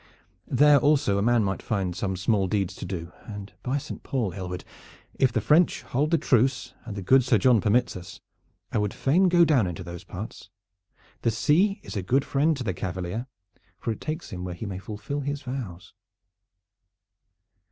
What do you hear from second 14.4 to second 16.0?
where he may fulfil his vows."